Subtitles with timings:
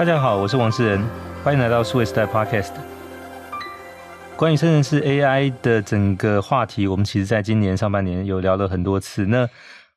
[0.00, 1.06] 大家好，我是王世仁，
[1.44, 2.72] 欢迎来到数位时代 Podcast。
[4.34, 9.26] 关于生成式 AI 的整个话题，我们其实在今年上半年有聊了很多次。
[9.26, 9.46] 那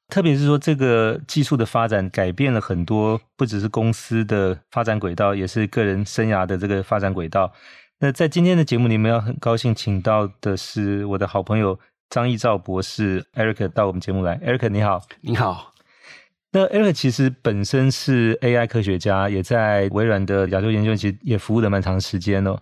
[0.10, 7.54] 特别是说，这个技术的发展改变了很多，不只是公司的发展轨道，也是个人生涯的这个发展轨道。
[8.00, 11.80] 那在今天的节目里面，要很高兴请到的是我的好朋友
[12.10, 14.38] 张义照博士 Eric 到我们节目来。
[14.40, 15.73] Eric 你好，你好。
[16.54, 22.56] 那 Eric 其实本身是 AI 科学家，也在微软的亚洲研究院，其实也服务了蛮长时间哦。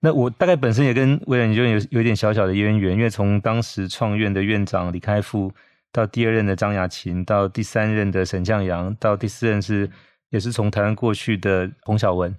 [0.00, 5.52] 那我大概本身也跟微软研究院有有点小小的渊源，因为从当时创院的院长李开复，
[5.92, 9.88] 到第二任的张亚勤，到第三任的沈向洋，到第四任是
[10.30, 12.36] 也是从台湾过去的洪晓文。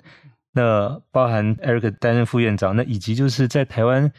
[0.51, 4.11] 那包含 Eric 担任副院长，那以及就是在台湾，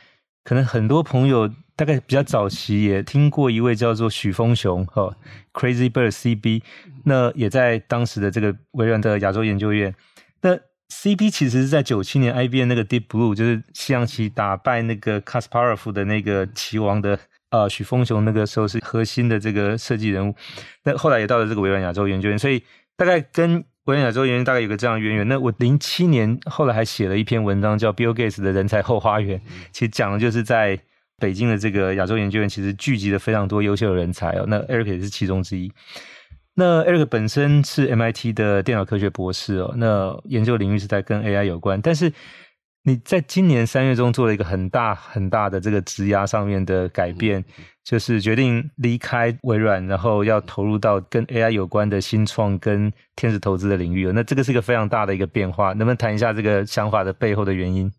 [0.45, 1.51] 可能很多朋友。
[1.77, 5.17] 大概比较早期也听过一位叫做许峰雄哈
[5.55, 6.61] ，Crazy Bird CB，
[7.07, 9.95] 那也在当时的这个微软的亚洲研究院。
[10.43, 10.59] 那
[10.91, 20.35] CB 其实是在九七年 IBM 那个 Deep Blue，就是西洋棋打败那个 Kasparov 的那个棋王的呃许峰雄，那个时候是核心的这个设计人物。
[20.85, 22.63] 那后来也到了这个微软亚洲研究院，所以
[23.01, 25.27] 大概跟微软亚洲研究院大概有个这样的渊源。
[25.27, 29.41] 那我零七年后来还写了一篇文章叫 Bill Gates 的人才后花园，
[29.73, 30.79] 其实讲的就是在。
[31.21, 35.71] 北京的这个亚洲研究院其实聚集了非常多优秀的人才哦，那 Eric 也是其中之一。
[36.55, 42.11] 那 Eric 本身是 MIT 的电脑科学博士哦，那研究领域是在跟 AI 有关，但是
[42.83, 47.45] 你在今年三月中做了一个很大很大的这个职涯上面的改变。
[47.83, 54.13] 就是决定离开微软，然后要投入到跟 AI 有关的新创跟天使投资的领域。
[54.13, 57.91] 那这个是一个非常大的一个变化，能不能谈一下这个想法的背后的原因？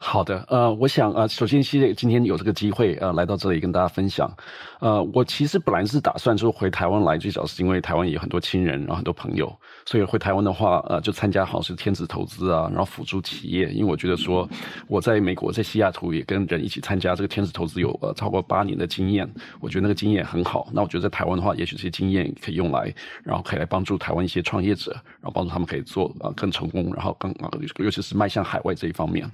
[0.00, 4.32] 好的，呃，我想呃，首先谢谢今天有这个机会呃来到这里跟大家分享。
[4.78, 9.52] 呃，我其实本来是打算说回台湾来，最早是因为台湾也有很多亲人，然后很多朋友，
[9.86, 13.70] 所以回台湾的话，呃，就参加好像是天使投资啊，然后辅助企业。
[13.70, 14.48] 因为我觉得说
[14.86, 19.28] 我在美国在西雅图也跟人一起参加这个天使投资有呃超过八年的经验。
[19.58, 29.28] 我觉得那个经验很好，那我觉得在台湾的话，也许这些经验可以用来，然后可以来帮助台湾一些创业者，然后帮助他们可以做啊更成功，然后更啊尤其是迈向海外这一方面。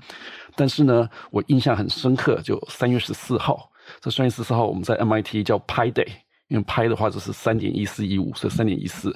[0.56, 3.70] 但是呢，我印象很深刻，就三月十四号，
[4.00, 6.08] 这三月十四号我们在 MIT 叫 Pi Day，
[6.48, 9.10] 因为 Pi 的话就是三点一四一五，所以三点一四，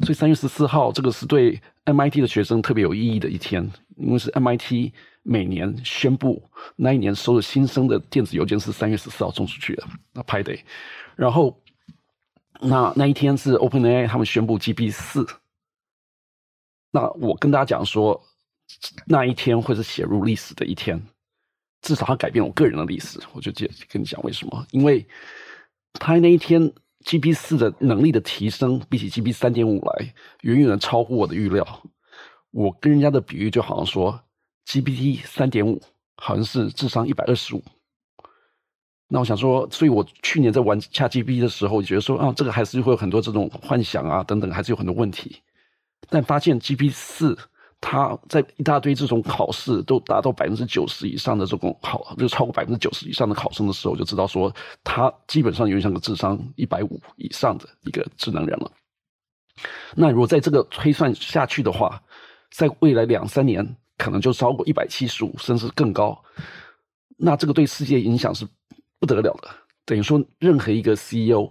[0.00, 4.92] 所以三月十四号这个是对 MIT 的学生特别有意义的一天，因为是 MIT。
[5.24, 6.42] 每年宣布
[6.74, 10.58] 那一年收的新生的电子邮件是三月十四号送出去的，那 Pi Day，
[11.14, 11.62] 然后
[12.60, 15.24] 那那一天是 OpenAI 他们宣布 GPT 四，
[16.90, 18.20] 那我跟大家讲说，
[19.06, 21.00] 那一天会是写入历史的一天，
[21.80, 25.06] 至少它改变我个人的历史，我就接跟你讲为什么，因为
[25.94, 26.72] 它那一天
[27.04, 31.82] G P 四的能力的提升，比起 G P 三点五来，远远的超乎我的预料，
[32.50, 34.22] 我跟人家的比喻就好像说。
[34.64, 35.82] GPT 三点五
[36.14, 37.64] 好像是智商一百二十五，
[39.08, 45.42] 那我想说，所以我去年在玩 ChatGPT 的时候，觉得说啊，这个还是会有很多这种幻想啊等等，还是有很多问题。
[46.08, 47.36] 但发现 G P 四，
[47.82, 54.50] 他在一大堆这种考试都达到百分之九十以上的这种考，就超过百分之九十以上的考生的时候，就知道说，
[54.82, 58.72] 他基本上有点像个智商一百五以上的一个智能人了。
[59.94, 62.02] 那如果在这个推算下去的话，
[62.50, 63.76] 在未来两三年。
[63.98, 66.20] 可能就超过一百七十五，甚至更高。
[67.18, 68.44] 那这个对世界影响是
[68.98, 69.48] 不得了的。
[69.84, 71.48] 等于说，任何一个 CEO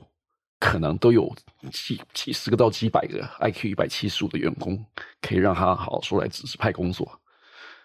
[0.62, 1.36] 可能都有
[1.72, 4.86] 几几十个到几百个 IQ 一百七十五的员工，
[5.20, 7.20] 可以让他好好说来指示派工作。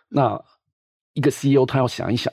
[0.09, 0.39] 那
[1.15, 2.31] 一个 CEO 他要想一想，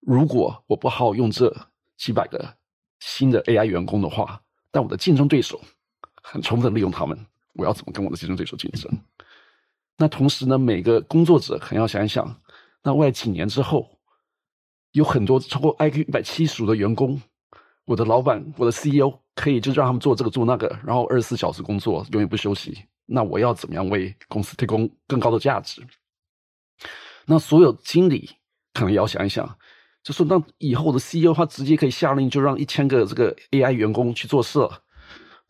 [0.00, 1.54] 如果我不好好用这
[1.98, 2.56] 几百个
[3.00, 5.60] 新的 AI 员工的话，但我的竞争对手
[6.22, 8.90] 很充分利用他们，我要怎么跟我的竞争对手竞争？
[9.98, 12.40] 那同时呢，每个工作者可能要想一想，
[12.82, 13.98] 那未来几年之后，
[14.92, 17.20] 有很多超过 IQ 一百七十五的员工，
[17.84, 22.76] 我的老板，我的 CEO 可以就让他们做这个做那个，然后二十四小时工作，永远不休息。
[23.04, 25.80] 那我要怎么样为公司提供更高的价值？
[27.26, 28.28] 那所有经理
[28.74, 29.56] 可能也要想一想，
[30.02, 34.58] 就说那以后的 CEO 他直接可以下令就让一千个这个 AI 员工去做事。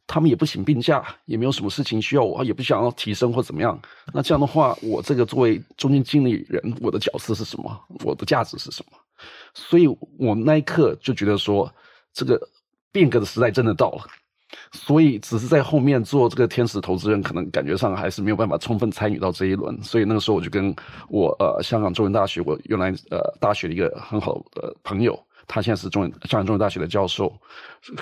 [0.09, 3.77] 他们也不请病假，也没有什么事情需要我，也不想要提升或怎么样。
[4.15, 7.85] 那这样的话，我这个作为中间经理人，我的角色是什么？
[8.05, 8.97] 我的价值是什么？
[9.53, 11.69] 所以我那一刻就觉得说，
[12.13, 12.41] 这个
[12.93, 14.07] 变革的时代真的到了。
[14.73, 19.77] 所以只是在后面做这个天使投资人，可能感觉上还是没有办法充分参与到这一轮。
[19.83, 20.75] 所以那个时候我就跟
[21.09, 27.33] 我呃香港中文大学我原来呃大学的一个很好的朋友，他现在是中文香港中文大学的教授，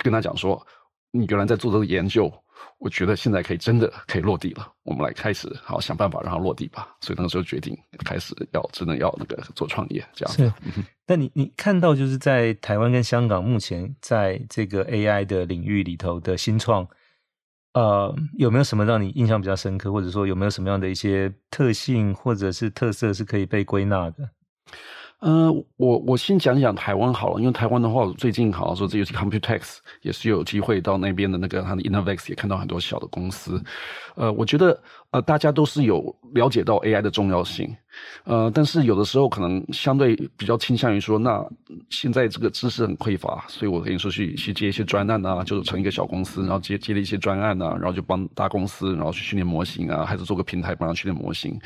[0.03, 0.61] 跟他讲说。
[1.17, 2.29] 你原来在做这个研究，
[2.79, 6.95] 我觉得现在可以真的可以落地了，我们来开始好想办法让它落地吧。
[7.01, 10.43] 所以那个时候决定开始要真的要那个做创业这样子。
[10.43, 10.53] 是，
[11.07, 16.87] 那你你看到就是在台湾跟香港目前在这个 AI 的领域里头的新创，
[17.73, 24.29] 呃，有没有什么让你印象比较深刻，或者说有没有什么样的一些特性或者是特色是可以被归纳的？
[25.19, 33.63] 呃，我我先讲讲台湾好了，因为台湾的话，最近好像说这游戏 Computex 也是有机会到那边的那个他的 Innovex 也看到很多小的公司，
[34.15, 34.79] 呃，我觉得。
[35.15, 37.73] 呃，大家都是有了解到 AI 的重要性，
[38.25, 41.41] 呃，但是有的时候可能相对比较倾向于说，那
[41.89, 51.57] 现在这个知识很匮乏，所以我可以说去去接一些专案啊，就是成一个小公司，然后接接了一些专案啊，然后就帮大公司，然后去训练模型啊，还是做个平台帮他训练模型。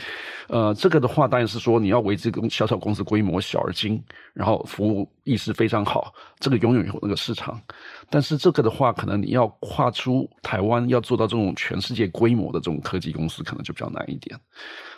[0.47, 3.99] 呃，这个的话当然是说你要维持小小公司规模小而精，
[4.35, 7.59] 然后服务意识非常好，这个永远有那个市场。
[8.11, 13.38] 但是这个的话，可能你要跨出台湾，要做到这种全世界规模的这种科技公司。
[13.43, 14.39] 可能就比较难一点，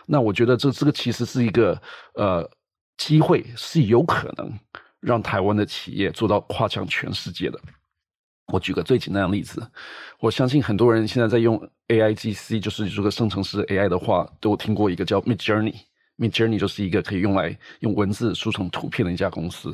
[0.05, 1.81] 那我觉得这这个其实是一个
[2.15, 2.49] 呃
[2.97, 4.51] 机会，是有可能
[4.99, 7.59] 让台湾的企业做到跨向全世界的。
[8.47, 9.65] 我举个最简单的例子，
[10.19, 11.57] 我相信很多人现在在用
[11.87, 15.75] AIGC，就是这个生成式 AI 的话，都听过一个叫 Midjourney。
[16.17, 19.73] Midjourney 就是一个可以用来用文字输成图片的一家公司。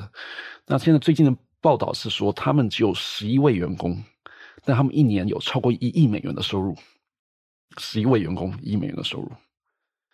[0.68, 4.02] 那现在最近的报道是说，他们只有十一位员工，
[4.64, 6.78] 但他们一年有超过一亿美元的收入。
[7.78, 9.32] 十一位员工，一美元的收入，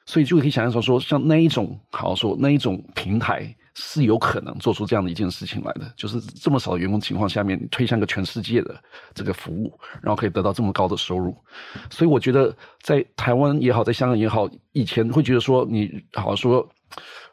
[0.05, 8.75] 所以就可以想象说，说像那一种，好像说那一种平台是有可能做出这样的一件事情来的，就是这么少的员工情况下面，推向个全世界的
[9.13, 9.71] 这个服务，
[10.01, 11.35] 然后可以得到这么高的收入。
[11.89, 16.69] 所以我觉得在台湾也好，在香港也好，以前会觉得说你好像说。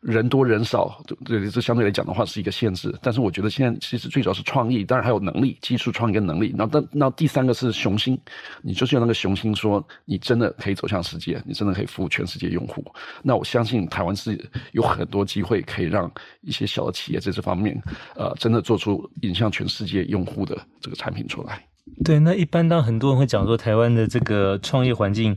[0.00, 2.90] 人多人少，对，这相对来讲的话是一个限制。
[3.02, 6.54] 但是我觉得现在其实最主要是创意，当然还有能力、技术创意跟能力。
[6.56, 8.18] 那那那第三个是雄心，
[8.62, 12.82] 你就是有那个雄心，说你真的可以走向世界，你真的可以服务全世界用户。
[13.22, 14.42] 那我相信台湾是
[14.72, 16.10] 有很多机会可以让
[16.40, 17.78] 一些小的企业在这方面，
[18.16, 21.62] 呃，真的做出引向全世界用户的这个产品出来。
[22.02, 25.36] 对，那一般当很多人会讲说台湾的这个创业环境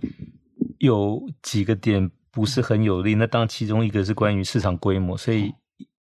[0.78, 2.10] 有几个点。
[2.34, 5.54] 不是很有利，那当其中一个是关于市场规模，所以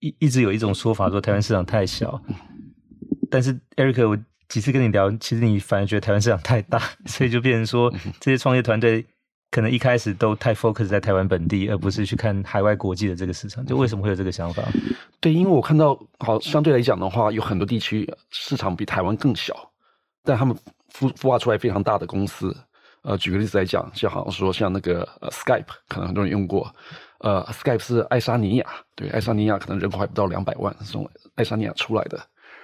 [0.00, 2.22] 一一直有一种说法说台湾市场太小。
[3.30, 4.16] 但是 Eric，我
[4.46, 6.78] 几次跟你聊，其实你反而觉得台湾市场太大，
[7.08, 7.90] 所以就变成说
[8.20, 9.04] 这些创业团队
[9.50, 13.64] 可能一开始都太 focus 在台湾本地，而不是去看海外国际的这个市场。
[13.64, 14.62] 就为什么会有这个想法？
[15.20, 19.54] 对，因为我看到好相对来讲的话，有很多地区市场比台湾更小，
[20.22, 20.54] 但他们
[20.92, 22.54] 孵孵化出来非常大的公司。
[23.02, 26.70] 呃，举个例子来讲，就好像说像那个呃，Skype，可能很多人用过。
[27.20, 32.18] 呃，Skype 是爱沙尼亚，对，爱沙尼亚可能人口还不到两百万，是从爱沙尼亚出来的。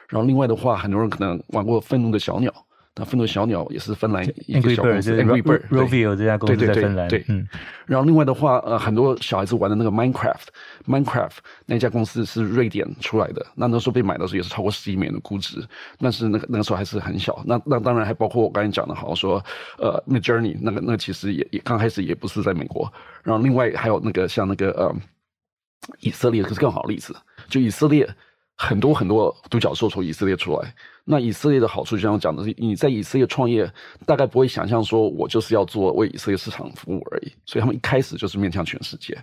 [0.08, 2.52] 然后另外的话，很多人可能玩过愤怒的小鸟。
[2.96, 7.08] 那愤怒小鸟也是芬兰一个小公司，Angry Bird，Rovio 这家公司在芬兰。
[7.08, 7.44] 对，嗯。
[7.86, 13.44] 然后另外的话，呃，很多小孩子玩的那个 Minecraft，Minecraft 那家公司是瑞典出来的。
[13.56, 15.60] 那那时候被买的时候也是超过十亿美元的估值，
[15.98, 17.42] 但是那个那个时候还是很小。
[17.44, 19.44] 那那当然还包括我刚才讲的，好像说，
[19.78, 22.88] 呃，Midjourney 那个那个其实也也刚开始也不是在美国。
[23.24, 24.94] 然后另外还有那个像那个呃，
[25.98, 27.12] 以色列可是更好的例子，
[27.48, 28.08] 就以色列。
[28.56, 30.72] 很多很多独角兽从以色列出来，
[31.04, 33.70] 那以色列的好处就像我讲的是，你在以色列创业，
[34.06, 39.16] 大概不会想象说我就是要做为以色列市场服务而已，所以他们一开始就是面向全世界。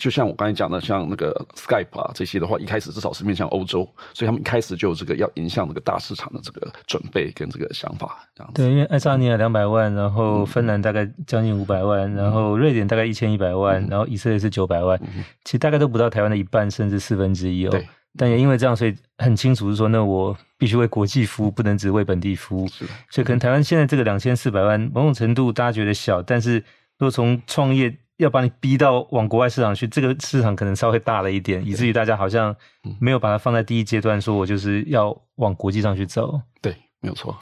[0.00, 3.82] 就像我刚才讲的，像那个 Skype 啊这些的话，一开始至少是面向欧洲，
[4.14, 8.24] 所以他们一开始就有这个要迎向这个大市场的这个准备跟这个想法。
[8.32, 8.62] 这样子。
[8.62, 14.96] 对，因为爱沙尼亚两百万，然后芬兰大概将近五百万，然后瑞典大概一千一百万，然后以色列是九百万，
[15.42, 17.70] 其实大概都不到台湾的一半，甚至四分之一哦。
[17.70, 17.84] 对。
[18.18, 22.66] 但也因为这样，所以很清楚是说，那我必须为国际服务，不能只为本地服务。
[22.66, 26.56] 是，所以可能台湾现在这个两千四百万，某种程度大家觉得小，但是
[26.98, 32.54] 如果从创业要把你逼到往国外市场去，这个市场可能稍微大了一点，以至于大家好像
[33.00, 36.40] 没有把它放在第一阶段，说我就是要往国际上去走。
[36.60, 37.38] 对，没有错。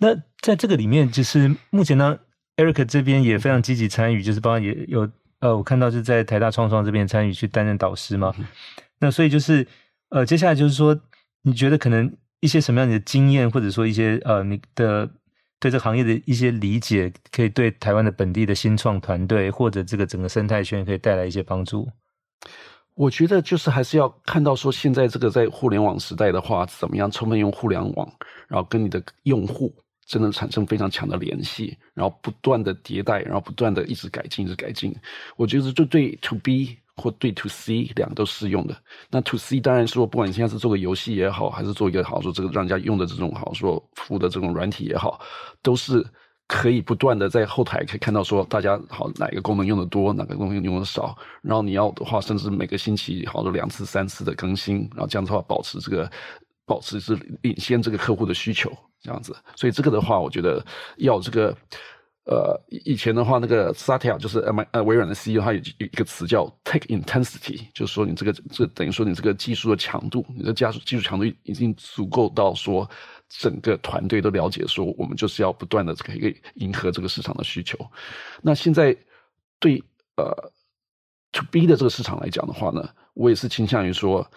[0.00, 2.16] 那在这个里面，就是目前呢
[2.56, 5.10] ，Eric 这边也非常积极参与，就是包括也有
[5.40, 8.32] 呃，我看到是在台大创创这边参与去担任导师嘛。
[9.00, 9.66] 那所以就是。
[10.10, 11.00] 呃，接下来就是说，
[11.42, 15.08] 你觉得可能一些什么样的经验，或者说一些呃，你的
[15.60, 21.88] 对这行业的一些理解，可以对台湾的本地的新创团队或者这个整个生态圈可以带来一些帮助？
[22.94, 28.12] 我觉得就是还是要看到说，现在这个在互联网时代的话，怎么样充分用互联网，
[28.48, 29.72] 然后跟你的用户
[30.04, 34.92] 真的产生非常强的联系，然后不断的迭代，然后不断的一直改进，一直改进。
[35.36, 36.78] 我觉得这对 To B。
[37.00, 38.76] 或对 to C 两个都适用的。
[39.10, 45.20] 那 to C 当然说，不管你现在是做个游戏也好，还是做一个好说这个让人家用的这种好说服务的这种软体也好，
[45.62, 46.04] 都是
[46.46, 56.10] 可以不断的在后台可以看到说大家好哪一个功能用的多，哪个功能用的少，然后你要的话，甚至每个星期好多两次、三次的更新，然后这样的话保持这个
[56.66, 59.34] 保持是领先这个客户的需求这样子。
[59.54, 60.64] 所以这个的话，我觉得
[60.98, 61.56] 要这个
[62.24, 72.88] 呃以前的话，那个 Satya 就是呃呃微软的 CEO，他有一个词叫 Tech Intensity，就是说你这个这等于说你这个技术的强度，你的加速技术强度已经足够到说。
[73.32, 77.78] 整个团队都了解，说我们就是要不断的可以迎合这个市场的需求。
[78.42, 78.92] 那现在
[79.60, 79.80] 对
[80.16, 80.52] 呃
[81.30, 84.28] to B 的这个市场来讲的话呢，我也是倾向于说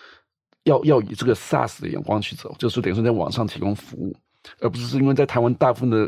[0.65, 4.15] 要要以这个 SaaS 的眼光去走，就是等于说在网上提供服务，
[4.59, 6.07] 而不是因为在台湾大部分的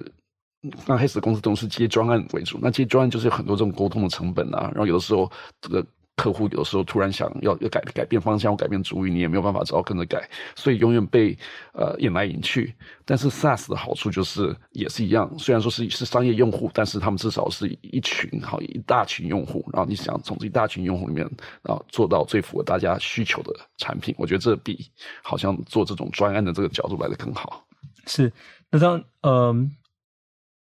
[0.86, 5.31] 刚开始公司都是接专案为主，那接专案就是有很多这种沟通的成本啊，然后有的时候
[5.62, 5.86] 这个。
[6.17, 11.38] 客户有的时候突然想要要改改变方向或改变主意，你也没有办法只好跟着改，所以永远被
[11.74, 12.74] 呃引来引去。
[13.03, 21.29] 但是 SaaS 的好处就是也是一样，虽然说是是商业用户，但是他们至少是一群好一大群用户，然后你想从这一大群用户里面
[21.63, 24.89] 啊做到最符合大家需求的产品，我觉得这比
[25.22, 27.67] 好像做这种专案的这个角度来得更好。
[28.07, 28.31] 是，
[28.72, 29.69] 那这样嗯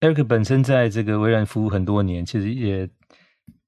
[0.04, 2.88] ，Eric 本身在这个微软服务很多年，其实也。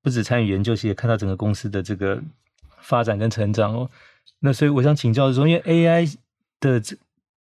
[0.02, 2.22] 不止参与研究，其实也看到整个公司的这个
[2.80, 3.90] 发展跟成长哦。
[4.38, 6.14] 那所以我想请教的说，因为 AI
[6.60, 6.96] 的这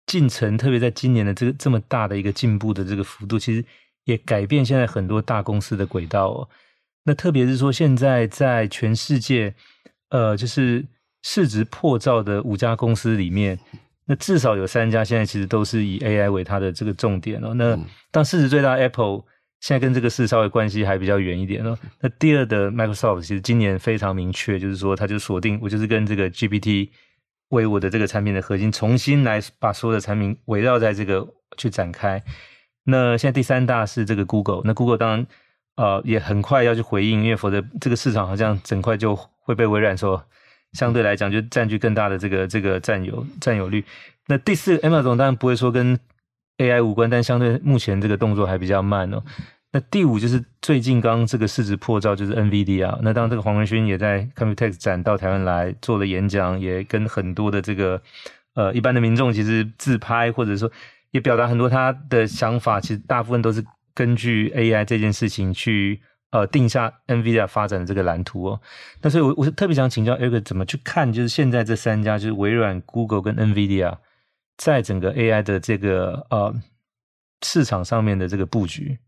[0.06, 3.62] 进程，特别在今年的这个这么大的一个进步的这个幅度，其实
[4.04, 6.48] 也改变现在很多大公司的轨道哦。
[7.04, 9.54] 那特别是说，现在在全世界，
[10.08, 10.86] 呃，就是
[11.22, 13.60] 市值破兆的五家公司里面，
[14.06, 17.54] 那至少有三家现在其实都是以 AI 为它的这个重点哦。
[17.54, 17.78] 那
[18.10, 19.22] 当市值最大 Apple。
[19.60, 21.74] 现在跟这个事稍微关系还比较远一点哦。
[21.98, 26.90] 那第二的 Microsoft 其实今年非常明确，就是说它就锁定我就是跟这个 GPT
[27.48, 32.22] 为我的这个产品的核心，重新来把所有的产品围绕在这个去展开。
[32.84, 35.26] 那现在第三大是这个 Google，那 Google 当然
[35.76, 40.22] 呃也很快要去回应，因为否则这个市场好像整块就会被微软说
[40.74, 43.82] 相对来讲就占据更大的这个这个占有占有率。
[44.26, 45.98] 那第四 Amazon 当然不会说跟
[46.58, 49.22] AI 无关，但相对目前这个动作还比较慢哦。
[49.72, 52.96] 那第五就是最近刚这个市值破兆，就是 NVIDIA。
[53.02, 58.00] 那当这个黄文勋也在 Computex 展到台湾来做了演讲，也跟很多的这个
[58.54, 60.70] 呃一般的民众其实自拍，或者说
[61.10, 62.80] 也表达很多他的想法。
[62.80, 66.00] 其实大部分都是根据 AI 这件事情去
[66.34, 68.60] 呃定下 NVIDIA 发展的这个蓝图哦。
[69.02, 73.98] 那所以我我是特别想请教 Eric 怎么去看，就是现在这三家就是微软、Google 跟 NVIDIA
[74.56, 76.52] 在整个 AI 的这个呃
[77.42, 78.98] 市场上面的这个布局。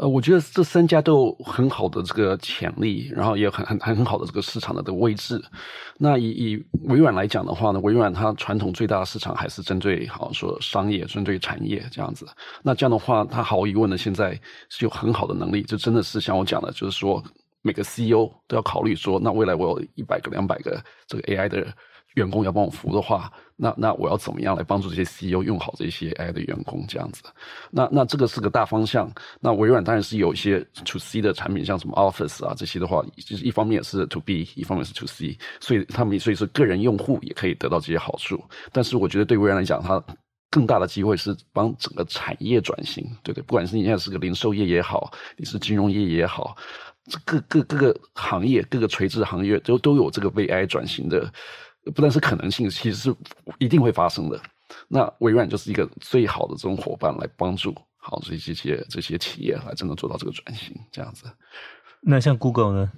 [0.00, 5.42] 呃，我觉得这三家都有很好的这个潜力，然后也有很很很很好的这个市场的这个位置。
[5.98, 12.24] 那以以微软来讲的话呢，微软它传统最大的市场还是针对好说商业、针对产业这样子。
[12.62, 17.20] 那这样的话，它毫无疑问的现在是有很好的能力，就真的是像我讲的，就是说
[17.62, 21.66] 每个 CEO 都要考虑说，那未来我有一百个、两百个这个 AI 的。
[22.18, 27.22] 员工要帮我服务的话，那那我要怎么样来帮助这些 CEO 用好这些 AI 的员工这样子？
[27.70, 29.10] 那那这个是个大方向。
[29.40, 38.42] 那微软当然是有一些 To C 的产品，像什么 Office 啊这些的话，就是一方面是 To B，一方面是 To C，所以他们所以说个人用户也可以得到这些好处。
[38.72, 40.02] 但是我觉得对微软来讲，它
[40.50, 46.56] 更大的机会是帮整个产业转型，对对，不管是你现在是个零售业也好，你是金融业也好，
[47.24, 51.30] 各各各个行业各个垂直行业都都有这个 AI 转型的。
[51.94, 53.16] 不但是可能性，其实是
[53.58, 54.40] 一定会发生的。
[54.88, 61.24] 那微软就是一个最好的这种伙伴，来帮助好这些这些这些企业来真的做到这个转型，这样子。
[62.00, 62.92] 那像 Google 呢？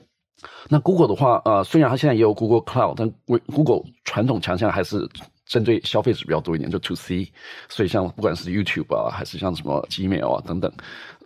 [0.68, 3.11] 那 Google 的话，呃，虽然它现在也有 Google Cloud，但
[3.54, 5.09] Google 传统强项还是。
[5.50, 7.28] 针对消费者比较多一点，就 To C，
[7.69, 10.73] 所以像不管是 YouTube 啊，还是像什么 Gmail 啊等等，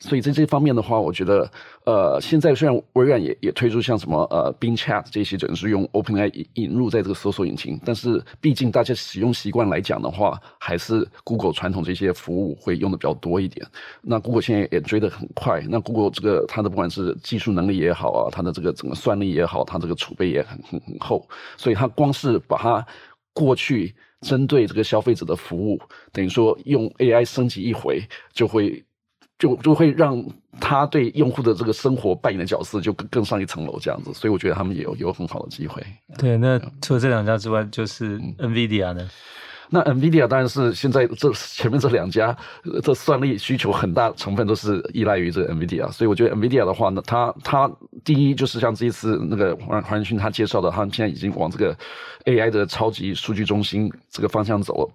[0.01, 1.51] 所以在这方面的话，我觉得，
[1.85, 13.67] 呃，现在虽然微软也也推出像什么呃 Bing Chat 这些，准是用 OpenAI 引引入在这个搜索引擎，但是毕竟大家使用习惯来讲的话，还是 Google 传统这些服务会用的比较多一点。
[14.01, 21.29] 那 Google 现在也追得很快，那 Google 这个它的不管是技术能力也好啊，它的这个整个算力也好，它这个储备也很很很厚，
[21.59, 22.87] 所以它光是把它
[23.35, 23.95] 过去。
[24.25, 25.79] 针对这个消费者的服务，
[26.11, 28.03] 等于说用 AI 升级一回，
[28.33, 28.83] 就会
[29.39, 30.25] 就就会让
[30.61, 35.83] 他对用户的这个生活扮演的角色就更更上一层楼这样子，所以我觉得他们也有有很好的机会。
[36.17, 39.03] 对，那除了这两家之外，就是 NVIDIA 呢？
[39.03, 39.11] 嗯
[39.71, 42.37] 那 NVIDIA 当然是现在这前面这两家，
[42.83, 47.71] 这算力需求很大成分都是依赖于这 NVIDIA，所以我觉得 NVIDIA 的话呢，它它
[48.05, 51.77] 第一就是像这一次那个黄黄仁勋他介绍的，他们现在已经往这个
[52.25, 54.93] AI 的超级数据中心这个方向走了。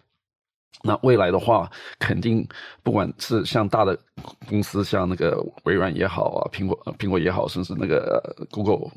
[0.82, 2.48] 那未来的话，肯定
[2.84, 3.98] 不管是像大的
[4.48, 8.90] 公司，像那个微软也好啊，苹果苹果也好，甚至那个 Google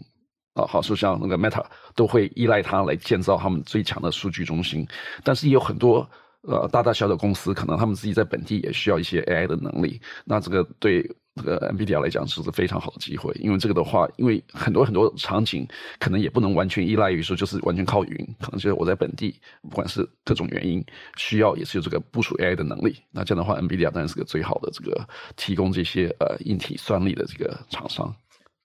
[0.54, 4.86] 啊，好说像那个 Meta 都会依赖它来建造他们最强的数据中心。
[5.24, 6.08] 但是也有很多
[6.42, 10.00] 呃大大小小的公司，可能他们自己在本地也需要一些 AI 的能力。
[10.24, 11.08] 那这个对。
[11.34, 15.66] 这个 NVIDIA 来讲是个非常好的机会，因为这个的话，因为很多很多场景
[15.98, 20.84] 可能也不能完全依赖于说就是完全靠云，可能就是我在本地，不管是各种原因
[21.16, 23.02] 需要也是有这个部署 AI 的能力。
[23.10, 28.14] 那这样的话，NVIDIA 当然是个最好的这个提供这些呃硬体算力的这个厂商。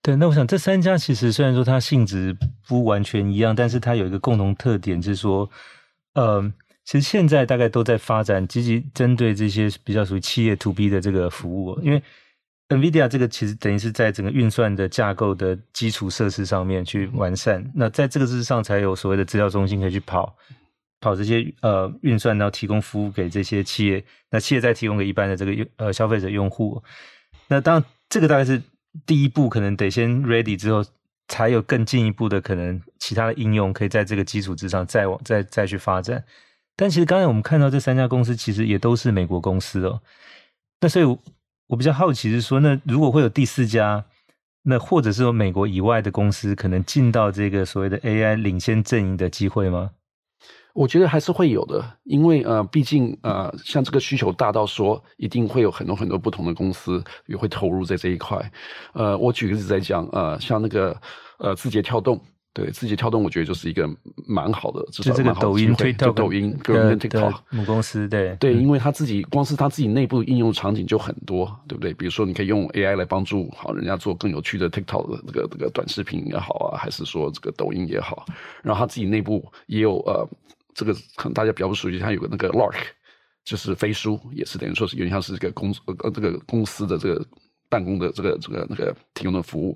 [0.01, 2.35] 对，那我想这三家其实虽然说它性质
[2.67, 5.49] 不完全一样，但是它有一个共同特点，是说，
[6.13, 6.41] 呃，
[6.85, 12.01] 其实现在大概都在发展积极针对这些比较属于企业 To B 的这个服务，因为。
[12.69, 20.35] NVIDIA 这个其实等于是在整个运算的架构的基础设施上面去完善，那在这个之上才有所谓的资料中心可以去跑，
[20.99, 26.83] 跑这些呃运算，然后提供服务给这些企业，那企业再提供给一般的这个用呃消费者用户。
[27.47, 28.61] 那当这个大概是
[29.05, 30.83] 第一步，可能得先 ready 之后，
[31.27, 36.23] 才有更进一步的可能其他的应用可以在这个基础之上再往再再去发展。
[36.75, 40.01] 但其实刚才我们看到这三家公司其实也都是美国公司哦，
[40.81, 41.17] 那所以。
[41.69, 44.05] 我比较好奇是说，那如果会有第四家，
[44.61, 49.91] 那或者是说美国以外的公司可能进到这个所谓的 AI 领先阵营的机会吗？
[50.77, 58.51] 我觉得还是会有的，因为呃，毕竟呃，像这个需求大到说，一定会有很多很多不同的公司也会投入在这一块。
[58.93, 60.95] 呃，我举个例子在讲，呃，像那个
[61.39, 62.21] 呃，字节跳动。
[62.53, 63.87] 对，字节跳动，我觉得就是一个
[64.27, 64.83] 蛮好的。
[64.91, 71.93] 就这个抖音推特，抖音跟 TikTok 母公司，对对，因为它自己光是它自己内部应用场景就很多，对不对？
[71.93, 78.25] 比如说，你可以用 AI 来帮助好人家做更有趣的 TikTok 的这个这个短视频也好啊，还是说这个抖音也好，
[78.63, 80.27] 然后它自己内部也有呃，
[80.77, 82.77] 这个可能大家比较不熟悉，它有个那个 Lark，
[83.43, 87.25] 就是飞书，也是等于说是有点像是这个公呃这个公司的这个
[87.67, 89.75] 办公的这个这个那个提供的服务。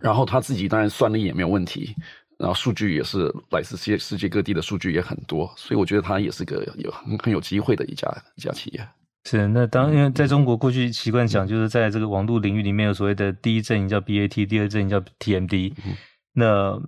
[0.00, 1.94] 然后他自己当然算力也没有问题，
[2.38, 8.88] 然后数据也是来自世界世界各地的数据也很多，所以我觉得他也是个有很很有机会的一家一家企业。
[9.24, 15.74] 是，那当因为在中国过去习惯讲，就是在这个网络领域里面有所谓的第一阵营叫 BAT，第二阵营叫 TMD。
[15.84, 15.94] 嗯。
[16.32, 16.80] 那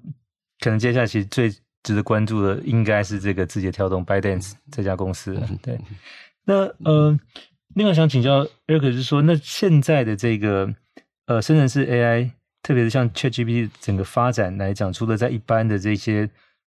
[0.61, 1.51] 可能接下来其实最
[1.83, 5.41] 值得关注的应该是这个字节跳动 ByteDance 这家公司。
[5.63, 5.79] 对。
[6.45, 7.19] 那呃，
[7.75, 10.75] 另外想请教 Eric 是说，那现在的这个
[11.27, 12.31] 呃生成式 AI。
[12.63, 16.29] 特别是像 ChatGPT 整个发展来讲，除了在一般的这些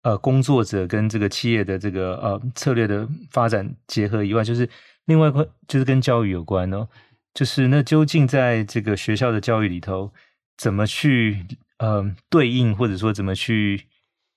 [0.03, 4.69] 呃工作者跟这个企业的这个呃策略的发展结合以外，就是
[5.07, 6.88] 另外一块就是跟教育有关哦。
[7.35, 10.12] 就是那究竟在这个学校的教育里头，
[10.57, 11.45] 怎么去
[11.79, 13.83] 呃对应或者说怎么去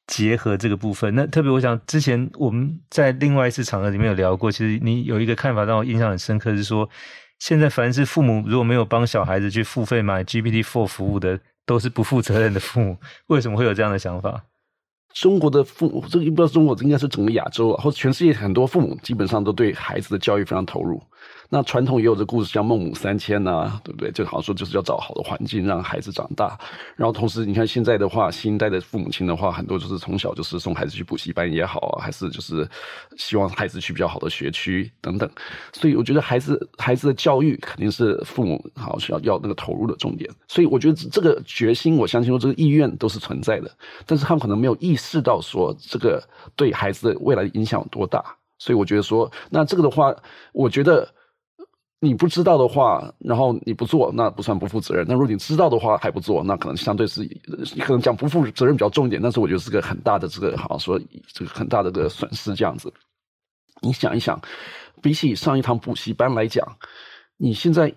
[0.07, 1.13] 结合这个部分？
[1.15, 6.89] 那特别我想之前我们在另外一次场合里面有聊过，其实你有一个看法让我印象很深刻，是说。
[7.37, 12.97] 现在凡是父母如果没有帮小孩子去付费买 GPT-4 服务的，都是不负责任的父母。
[13.27, 14.45] 为什么会有这样的想法？
[15.13, 21.03] 中国的父母，这个不知道中国，应该是整个亚洲啊，或者全世界很多父母，基本上都对孩子的教育非常投入。
[21.49, 24.11] 那传统也有这故事，像孟母三迁呐、对不对？
[24.11, 26.57] 就好像说就是要找好的环境让孩子长大。
[26.95, 32.67] 然后同时，你看现在的话，新一代的父母亲的话，很多就是从小就是送孩子去补习班也好啊，还是就是
[33.17, 35.29] 希望孩子去比较好的学区等等。
[35.73, 40.29] 所以我觉得孩子孩子的教育肯定是父母好需要要那个投入的重点。
[40.47, 43.71] 所以我觉得这个决心，我相信说这个意愿都是存在的，
[44.05, 46.21] 但是他们可能没有意识到说这个
[46.55, 48.23] 对孩子的未来的影响有多大。
[48.57, 50.15] 所以我觉得说，那这个的话，
[50.51, 51.07] 我觉得。
[52.01, 55.05] 你不知道的话，然后你不做，那不算不负责任。
[55.07, 57.25] 那如果你知道的话还不做，那可能相对是，
[57.79, 59.19] 可能讲不负责任比较重一点。
[59.21, 60.99] 但是我觉得是个很大的这个，好像说
[61.33, 62.93] 这个很大的这个损失这样子。
[63.81, 64.39] 你想一想，
[65.01, 66.65] 比起上一堂补习班来讲，
[67.37, 67.91] 你现在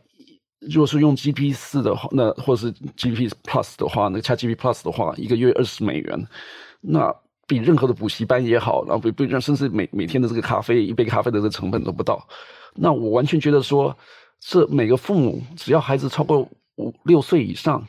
[0.60, 6.26] 如果是用 GP 四的话，那或者是 GP Plus 的话，那个 ChatGPT Plus 的话，一个月二十美元，
[6.80, 7.14] 那
[7.46, 12.26] 比任何的补习班也好，然后比比甚至每每天的这个咖啡一杯咖啡的这个成本都不到。
[12.74, 13.96] 那我完全觉得说，
[14.40, 17.86] 这每个父母只要孩子超过五六岁以上，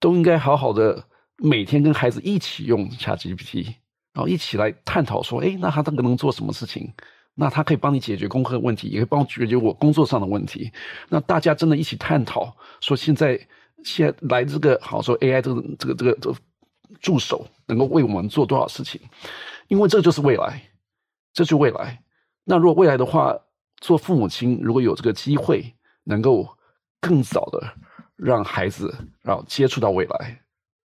[0.00, 1.04] 都应该好好的
[1.36, 3.64] 每天跟孩子一起用 ChatGPT，
[4.12, 6.92] 然后一起来探讨说，诶，那他这个能做什么事情？
[7.34, 10.70] 那他可以帮你解决功课问题，也可以帮我解决我工作上的问题。
[11.08, 13.40] 那大家真的一起探讨，说现在
[13.84, 16.36] 现来这个好说 AI 这个这个这个这个
[17.00, 19.00] 助手能够为我们做多少事情？
[19.68, 20.62] 因为这就是未来，
[21.32, 22.02] 这就是未来。
[22.44, 23.34] 那如果未来的话，
[23.82, 26.48] 做父母亲，如果有这个机会，能够
[27.00, 27.60] 更早的
[28.16, 30.40] 让孩子然后接触到未来，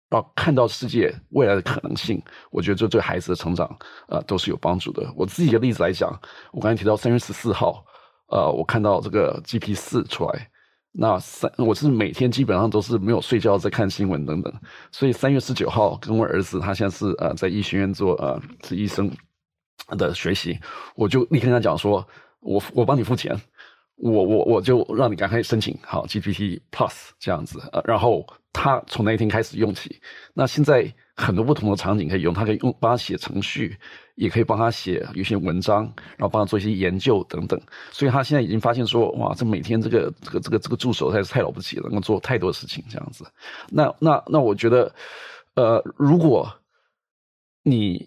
[0.09, 3.69] 然后看到世界未来的可能性，我觉得这对孩子的成长，
[4.09, 5.13] 呃，都是有帮助的。
[5.15, 6.11] 我自己的例子来讲，
[6.53, 7.85] 我刚才提到三月十四号，
[8.29, 10.51] 呃，我看到这个 G P 四出来，
[10.93, 14.51] 那三我是每天基本上都是没有睡觉在看新闻等等，
[14.91, 19.11] 所以三月十九号跟我儿子他现在是呃在医学院做呃是医生
[19.99, 20.59] 的学习，
[20.95, 22.07] 我就立刻跟他讲说，
[22.47, 23.39] 我我帮你付钱。
[23.99, 29.99] 我我我就让你赶快申请好 GPT Plus 这样子，呃，然后他从那一天开始用起。
[30.35, 33.75] 那现在很多不同的场景可以用，他可以用帮他写程序，
[34.17, 35.85] 也可以帮他写一些文章，
[36.19, 37.59] 然后帮他做一些研究等等。
[37.91, 43.25] 所以他现在已经发现说，哇，这每天这个这个这个这个助手实在是太了不起了，能够做太多事情这样子。
[43.71, 44.95] 那那那我觉得，
[45.55, 46.53] 呃，如果
[47.63, 48.07] 你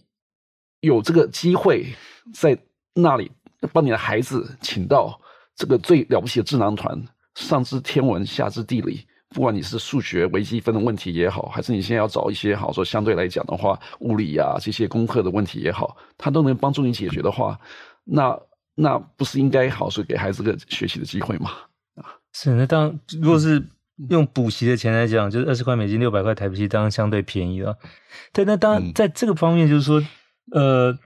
[0.82, 1.84] 有这个机会
[2.32, 2.56] 在
[2.94, 3.32] 那里
[3.74, 5.20] 帮你的孩子请到。
[5.56, 6.98] 这个最了不起的智囊团，
[7.36, 17.60] 上知天文，下知地理，不管你是数学微积分的问题也好，还是你现在要找一些好说相对来讲的话，物理啊这些功课的问题也好，他都能帮助你解决的话，
[18.06, 18.40] 那
[18.74, 21.52] 那不是应该好说给孩子个学习的机会吗？
[21.96, 22.52] 啊，是。
[22.52, 23.62] 那当如果是
[24.10, 27.78] 用补习的钱来讲，就是二十块美金，六百块台币，当然相对便宜了。
[28.32, 30.02] 对，那当然在这个方面，就是说，
[30.54, 30.98] 呃，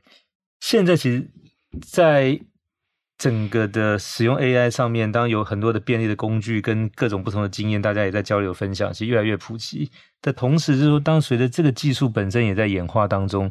[0.60, 1.28] 现在其实，
[1.82, 2.40] 在
[3.18, 9.90] 整个的使用 AI 上面，当有很多的便利的工具跟各种不同的经验，大家也在交流分享，其实越来越普及。
[10.22, 13.50] 的同时，就是说，当随着这个技术本身也在演化当中，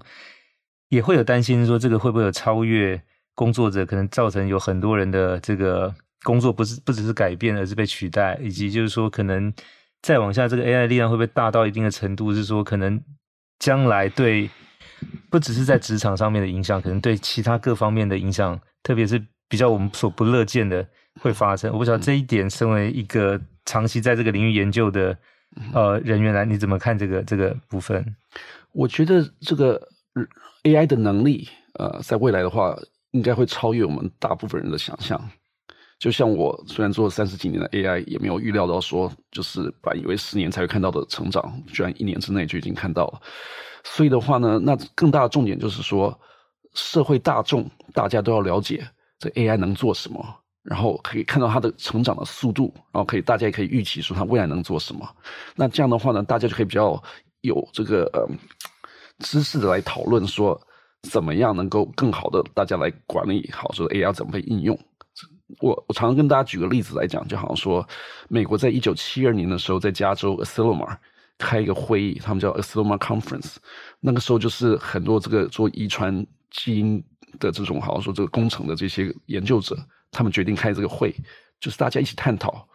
[0.89, 3.01] 也会有担心说，这个会不会有超越
[3.35, 9.53] 工作者，可能造成有很多人的这个工作不是不只是改变，而是被取代，以及就是说，可能
[10.03, 13.03] 再往下，这个 AI 力量会不会大到一定的程度，是说可能
[13.59, 14.51] 将来对
[15.31, 19.23] 不只是在职场上面的影响，可能对其他各方面的影响，特别是。
[19.49, 20.83] 比较我们所不乐见的
[21.21, 25.15] 会发生，我不知道这一点，身为一个长期在这个领域研究的
[25.75, 28.03] 呃人员来，你怎么看这个这个部分？
[28.73, 29.79] 我觉得这个
[30.62, 32.75] AI 的能力，呃，在未来的话，
[33.11, 35.21] 应该会超越我们大部分人的想象。
[36.03, 43.23] 就像我虽然做了三十几年的 AI，也没有预料到说，就是本以为十年才会看到的成长，居然一年之内就已经看到了。
[43.85, 46.12] 所以的话呢，那更大的重点就是说，
[46.75, 48.85] 社会大众大家都要了解。
[49.21, 50.21] 这 AI 能做什么？
[50.65, 55.09] 然后可以看到它的成长的速度，然后可以大家也可以预期说它未来能做什么。
[55.55, 57.01] 那这样的话呢，大家就可以比较
[57.43, 58.29] 有这个呃
[59.21, 60.61] 知识的来讨论说，
[61.09, 64.77] 怎么样能够更好的大家来管理好说 AI 怎么被应用。
[65.61, 67.87] 我我常常跟大家举个例子来讲，就好像说
[68.29, 70.97] 美国在一九七二年的时候，在加州 Asilomar
[71.38, 73.57] 开一个会议，他们叫 Asilomar Conference，
[74.01, 77.03] 那个时候就是很多这个做遗传基因。
[77.41, 79.75] 的这种好像说这个工程的这些研究者，
[80.11, 81.11] 他们决定开这个会，
[81.59, 82.69] 就是大家一起探讨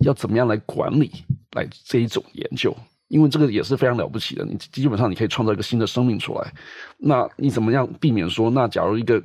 [0.00, 1.10] 要怎么样来管理
[1.52, 2.76] 来这一种研究，
[3.08, 6.52] 因为这个也是非常了不起的，你基本上你可以创造一个新的生命出来，
[6.98, 9.20] 那你怎么样避免说，那假如一个。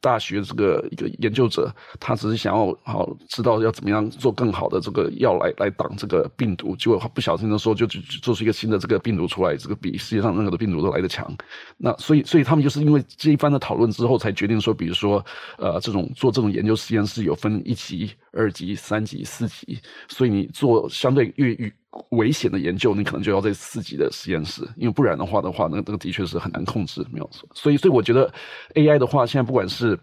[0.00, 11.28] 大学这个一个研究者，他只是想要好知道要怎么样做更好的这个药来来挡这个病毒，结果他不小心的时候就就做出一个新的这个病毒出来，这个比世界上任何的病毒都来得强。
[11.76, 15.24] 那所以所以他们就是因为这一番的讨论之后，才决定说，比如说
[15.56, 21.72] 呃这种做这种研究实验室有分一级、二级、三级、四级，所以你做相对越越
[22.10, 27.48] 危险的研究，你可能就要在四级的实验室，因为不然的话的话，那那个的确是很难控制，没有错。
[27.54, 28.30] 所以，所以我觉得
[28.74, 29.98] AI 的话，现在不管是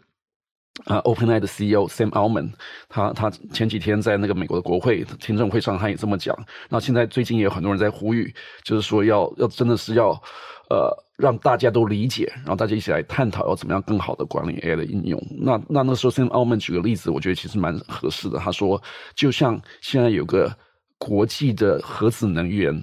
[0.86, 2.52] 啊 OpenAI 的 CEO Sam Altman，
[2.90, 6.36] 他他前几天在那个美国的国会听证会上，他也这么讲。
[6.70, 10.10] 那现在最近也有很多人在呼吁，就是说要要真的是要
[10.72, 15.22] 呃让大家都理解，然后大家一起来探讨要怎么样更好的管理 AI 的应用。
[15.40, 18.40] 那那那时候 Sam Altman 举个例子，我觉得其实蛮合适的。
[18.40, 18.82] 他说，
[19.16, 20.52] 就像现在有个。
[20.98, 22.74] 国际的核子能源，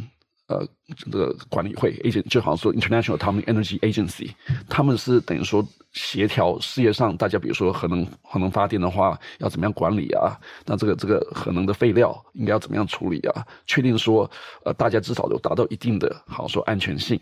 [0.48, 4.30] 呃，这个管理会 agent 就好像说 International Atomic Energy Agency，
[4.68, 10.38] 他们是等于说协调世界上大家，比如说核能核能发电的话，要怎么样管理啊？
[10.66, 13.46] 那这个这个核能的废料应该要怎么样处理啊？
[13.66, 14.30] 确定说，
[14.64, 17.18] 呃，大家至少有达到一定的，好像说安全性。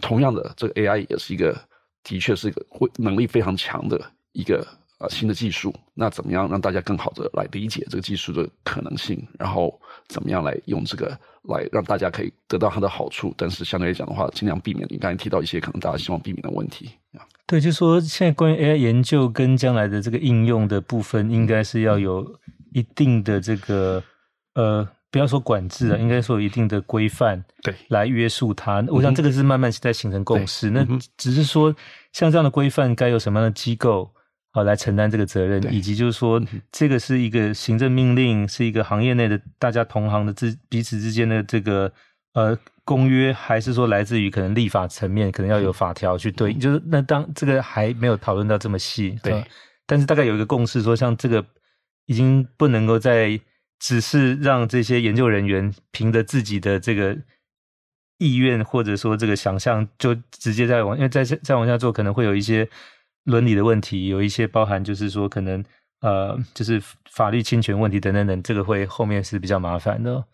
[0.00, 1.54] 同样的，这个 AI 也是一个，
[2.02, 4.00] 的确是一个会能力非常强的
[4.32, 4.66] 一个。
[5.04, 9.26] 啊，新的技术，那怎么样让大家更好的来理解这个技术的可能性？
[9.38, 13.34] 然后怎么样来用这个来让大家可以得到它的好处？
[13.36, 16.90] 但是相对来讲的话，尽量避免你刚才提到一些可能大家希望避免的问题。
[17.46, 22.26] 对，就是说现在关于 AI 研究跟将来的这个应用的部分，应该是要有
[22.72, 24.02] 一定的这个
[24.54, 28.82] 呃，不要说管制啊，应该说有一定的规范，对，来约束它。
[28.88, 30.70] 我想这个是慢慢在形成共识。
[30.70, 30.86] 那
[31.18, 31.74] 只是说，
[32.12, 34.10] 像这样的规范该有什么样的机构？
[34.54, 36.40] 好，来承担这个责任，以及就是说，
[36.70, 41.92] 这个是一个行政命令，是一个行业内的大家同行的之彼此之间的这个
[42.34, 46.60] 呃公约，还是说来自于可能立法层面，可能要有法条去对应？
[46.60, 49.44] 就是那当这个还没有讨论到这么细，对。
[49.86, 51.44] 但是大概有一个共识，说像这个
[52.06, 53.40] 已经不能够再
[53.80, 57.18] 只是让这些研究人员凭着自己的这个
[58.18, 62.68] 意愿或者说这个想象，就直接再往，因为再再往下做，可能会有一些
[63.24, 65.64] 伦理的问题，有一些包含就是说可能
[66.00, 70.24] 呃，就是法律侵权问题等等等，这个会后面是比较麻烦的。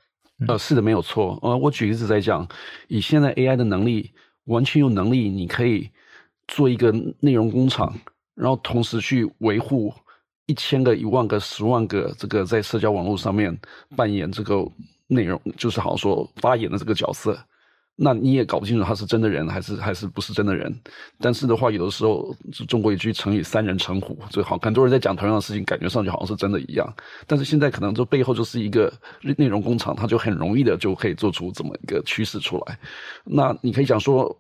[0.49, 1.39] 呃，是的，没有错。
[1.43, 2.49] 呃，我举个例子在讲，
[2.89, 4.13] 以现在 AI 的能力，
[4.45, 5.91] 完全有能力，你可以
[6.49, 7.95] 做一个内容工厂。
[8.35, 9.93] 然后同时去维护
[10.47, 13.55] 一千个、一万个、十万个这个在社交网络上面
[13.95, 14.67] 扮演这个
[15.07, 17.39] 内容，就是好像说发言的这个角色，
[18.03, 20.75] 那你也搞不清楚他是真的人还是还是不是真的人。
[21.19, 22.35] 但是的话，有的时候
[22.67, 26.91] 中国一句成语“三人成虎”，最好很多人在讲同样的事情，感觉上就好像是真的一样。
[27.27, 28.91] 但是现在可能这背后就是一个
[29.37, 32.79] 内容工厂，它就很容易的就可以做出这么一个趋势出来。
[33.25, 34.35] 那你可以讲说，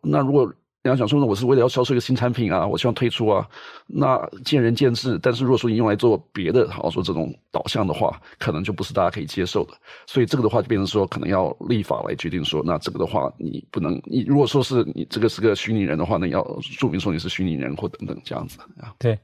[0.00, 0.50] 那如果。
[0.84, 3.48] 你要想说呢，我是为了要销售一个新产品啊，我希望推出啊，
[3.86, 5.16] 那见仁见智。
[5.22, 9.74] 但是如果说你用来做别的，好说这种导向的话，可能就不是大家可以接受的。
[10.08, 16.42] 所以这个的话就变成说，可能要立法来决定说，那这个的话你不能，你如果说是你这个是个虚拟人的话，那要
[16.78, 18.92] 注明说你是虚拟人或等等这样子啊。
[18.98, 19.16] 对，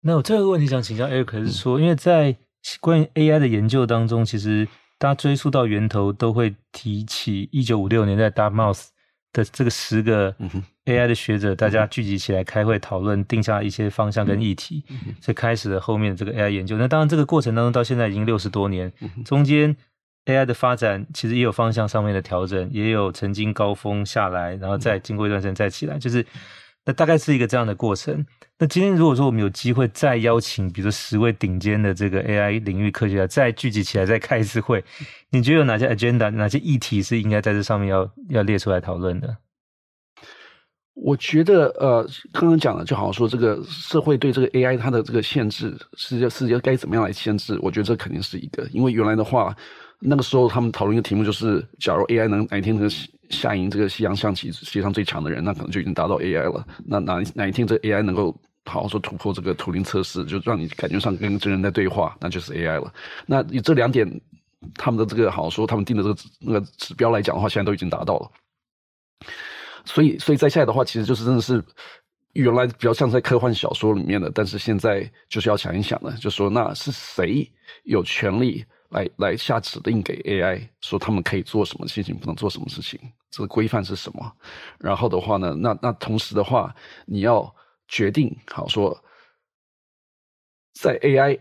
[0.00, 2.34] 那我这个问题想请教 Eric 是说，因为在
[2.80, 4.66] 关于 AI 的研究当中，其实
[4.98, 8.86] 大家追溯到源头都会提起一九五六年在 Dartmouth
[9.36, 10.34] 的这个十个
[10.86, 14.82] AI 的学者，大家聚集起来开会讨论，定下一些方向跟议题，
[15.20, 16.78] 这开始了后面的这个 AI 研究。
[16.78, 18.90] 那当然，这个过程当中到现在已经六十多年，
[19.26, 19.76] 中间
[20.24, 26.24] AI 的发展其实也有方向上面的调整，也有曾经高峰下来，然后再经过一段时间再起来，就是
[26.86, 28.24] 那大概是一个这样的过程。
[28.58, 34.82] 那今天如果说我们有机会再邀请，比如说十位顶尖的这个 AI 领域科学家再聚集起来再开一次会，
[35.30, 39.36] 你觉得有哪些 agenda、哪些议题是应该在这上面要要列出来讨论的？
[40.94, 47.58] 我觉得，呃，刚刚讲的就好像说，这个社会对这个 AI 它的这个限制是要是要该怎么样来限制？
[47.60, 49.54] 我觉得这肯定是一个，因为原来的话，
[50.00, 52.88] 那个时候他们讨论一个题目就是，假如 AI 能哪一天能
[53.30, 56.66] 下赢这个西洋象棋世界上最强的人，那可能就已经达到 AI 了。
[56.84, 58.34] 那哪哪一天这 AI 能够
[58.64, 62.92] 好好说突破这个图灵测试，就让你感觉上跟真人在对话，那就是 AI 了。
[63.26, 64.08] 那以这两点，
[64.74, 68.30] 他们的这个好说，他们定的这个那个指标来讲的话，现在都已经达到了。
[69.84, 71.62] 所以，所以在下来的话，其实就是真的是
[72.32, 77.48] 原来比较像在科幻小说里面的，但是现在就是要想一想了，就说那是谁
[77.84, 82.98] 有权利来来下指令给 AI，说他们可以做什么事情，不能做什么事情，
[83.30, 84.32] 这个规范是什么？
[84.78, 86.74] 然后的话呢，那那同时的话，
[87.06, 87.54] 你要
[87.88, 89.02] 决定好说，
[90.74, 91.38] 在 AI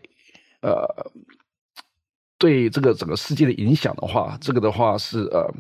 [0.62, 1.12] 呃
[2.38, 5.54] 对这个整个世界的影响的话，这个的话是呃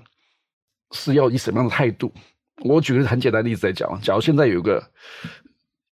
[0.91, 2.11] 是要以什么样的态度？
[2.63, 4.81] 我举个很简单例子来讲，假如现在有个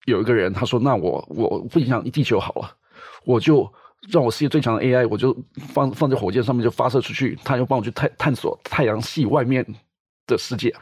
[0.06, 2.78] 有一个人，他说：“那我我不影响地球好了，
[3.26, 3.72] 我就
[4.10, 5.36] 让我世界最强的 AI，我就
[5.74, 9.66] 放放在火箭上面就发射出去，它就帮我去探探索太阳系外面
[10.26, 10.76] 的世界，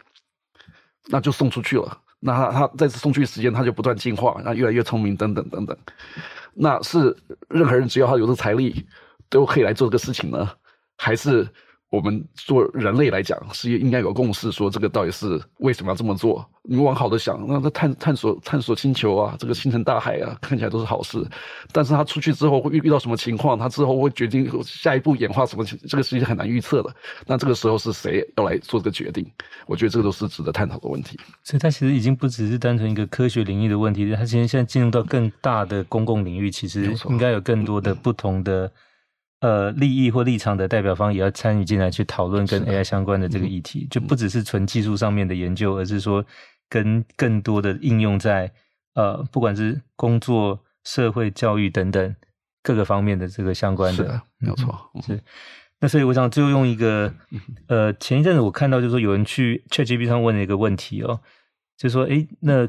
[1.08, 2.02] 那就送出去了。
[2.20, 5.78] 那它它再次送出去时间，它就不断进化，然后越来越聪明，等等等等。
[6.54, 7.16] 那是
[7.50, 8.86] 任何人只要他有这财力，
[9.30, 10.50] 都可以来做这个事情呢，
[10.98, 11.48] 还是？”
[11.90, 16.48] 我们做人类来讲，是应该有共识，说这个到底是为什么要这么做？
[16.62, 21.26] 你往好的想，那他探探索探索星球啊，这个星辰大海啊，看起来都是好事。
[21.72, 23.58] 但是他出去之后会遇遇到什么情况？
[23.58, 25.66] 他之后会决定下一步演化什么？
[25.66, 26.94] 这个事情很难预测的。
[27.26, 29.26] 那这个时候是谁要来做这个决定？
[29.66, 31.20] 我觉得这个都是值得探讨的问题。
[31.44, 38.72] 所以它其实已经不只是单纯一个科学领域的问题，它其实现在进入到更大的公共领域，其实应该有更多的不同的。
[39.42, 46.26] 呃，利益或立场的代表方也要参与进来，去讨论跟 AI 相关的这个议题，就不只是纯技术上面的研究，而是说
[46.68, 48.52] 跟更多的应用在
[48.96, 52.16] 呃，不管是工作、社会、教育等等
[52.62, 54.92] 各个方面的这个相关的，是的，没有错。
[54.96, 55.24] 嗯、是，
[55.80, 57.14] 那所以我想最后用一个
[57.68, 61.22] 呃，前一阵子我看到就是说有人去 ChatGPT 上问了一个问题哦，
[61.78, 62.68] 就说诶，那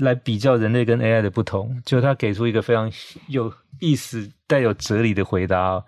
[0.00, 2.90] 来比较人类跟 AI 的不同，就他给出一个非常
[3.28, 5.84] 有意思、带有哲理的回答哦。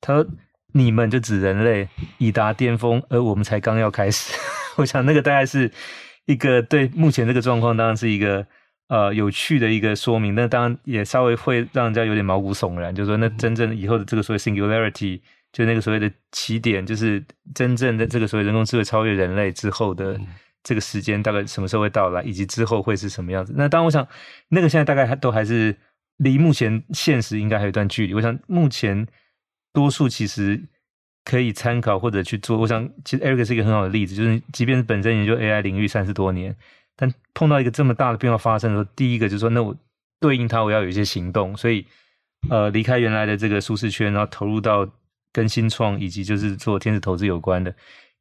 [0.00, 0.26] 他说
[0.72, 1.88] ：“你们就指人类
[2.18, 4.32] 已达巅峰，而我们才刚要开始。
[4.76, 5.70] ”我想那个大概是
[6.26, 8.46] 一个对目前这个状况，当然是一个
[8.88, 10.34] 呃有趣的一个说明。
[10.34, 15.20] 那当然也稍微会让人家有点毛骨悚然，就是说那真正以后的这个所谓 singularity，
[15.52, 20.20] 就那个所谓的起点，就是真正的这个所谓人工智慧超越人类之后的
[20.66, 23.54] 这个时间，大概什么时候会到来，以及之后会是什么样子？
[23.56, 24.06] 那当然，我想
[24.48, 25.76] 那个现在大概还都还是
[26.16, 28.14] 离目前现实应该还有一段距离。
[28.14, 29.06] 我想目前。
[29.76, 30.58] 多数其实
[31.22, 32.56] 可以参考或者去做。
[32.56, 36.56] 我想，其实 Eric 是一个很好的例子，就是即便是本身研究 AI 领域三十多年，
[36.96, 39.76] 但碰到一个这么大的变化发生的时候，第一个就是说，那我
[40.18, 41.54] 对应它，我要有一些行动。
[41.54, 41.84] 所以，
[42.48, 44.88] 呃，离开原来的这个舒适圈，然后投入到
[45.30, 47.74] 跟新创以及就是做天使投资有关的，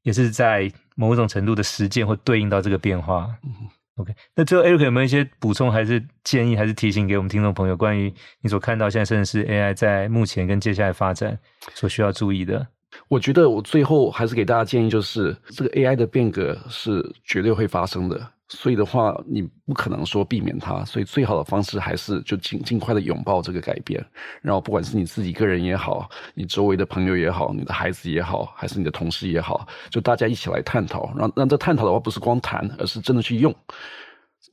[0.06, 3.30] 也是在某种程度的实践或对应到这个变化。
[3.44, 3.52] 嗯
[3.98, 11.40] OK，那最后 Eric 有没有一些补充，还是建议，还是提醒给我们听众朋友，关于你所看到现在甚至是 AI 在目前跟接下来发展
[11.74, 12.68] 所需要注意的？
[13.08, 18.30] 我觉得我最后还是给大家建议，就是这个 AI 的变革是绝对会发生的。
[18.48, 24.04] 所以的话，你不可能说避免它，所以最好的方式还是就尽尽快的拥抱这个改变。
[24.42, 31.12] 然后，不管是你自己个人也好，你周围的朋友也好，你的孩子也好，还是你的同事也好，就大家一起来探讨。
[31.18, 33.54] 让让这探讨的话，不是光谈，而是真的去用。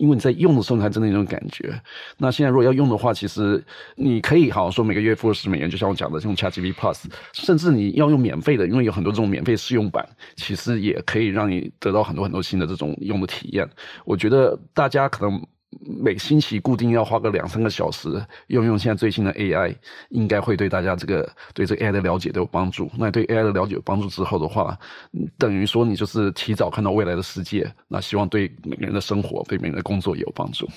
[0.03, 1.73] 因为你在用的时候，你才真的有那种感觉。
[2.19, 13.69] 那现在如果要用的话，其实你可以好像说每个月付十美元，就像我讲的，用 ChatGPT Plus，甚至你要用免费的，因为有很多这种免费试用版，其实也可以让你得到很多很多新的这种用的体验。
[14.05, 15.41] 我觉得大家可能。
[15.81, 18.09] 每星期固定要花个两三个小时
[18.49, 19.75] 用用现在最新的 AI，
[20.11, 22.91] 应该会对大家这个对这个 AI 的了解都有帮助。
[22.97, 24.79] 那对 AI 的了解有帮助之后的话，
[25.39, 27.73] 等于说你就是提早看到未来的世界。
[27.89, 30.69] 那希望对每个人的生活、对每个人的工作也有帮助。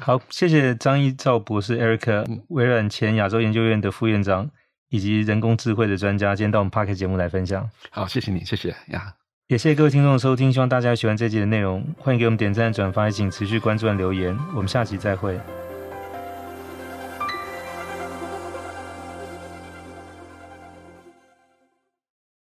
[0.00, 4.50] 好，谢谢张益照博士 Eric，微软前亚洲研究院的副院长，
[4.90, 7.68] 以及人工智慧的专家，今天到我们 Podcast 节目来分享。
[7.90, 9.17] 好，谢谢你，谢谢呀。
[9.48, 15.40] 也谢谢各位听众的收听，希望大家喜欢这集的内容，欢迎给我们点赞、转发，也请持续关注和留言，我们下期再会。